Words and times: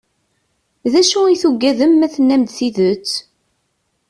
D 0.91 0.93
acu 1.01 1.19
i 1.27 1.35
tugadem 1.41 1.93
ma 1.97 2.07
tennam-d 2.13 2.49
tidet? 2.57 3.09